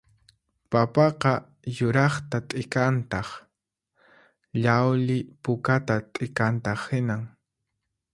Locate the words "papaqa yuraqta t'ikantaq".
0.71-3.27